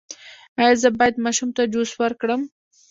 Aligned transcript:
ایا 0.59 0.73
زه 0.81 0.89
باید 0.97 1.15
ماشوم 1.25 1.49
ته 1.55 1.61
جوس 1.73 1.91
ورکړم؟ 2.01 2.41